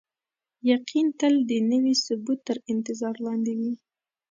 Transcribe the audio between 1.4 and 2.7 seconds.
د نوي ثبوت تر